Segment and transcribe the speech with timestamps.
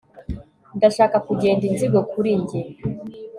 [0.77, 1.63] ndashaka kugenda.
[1.69, 2.61] inzigo kuri njye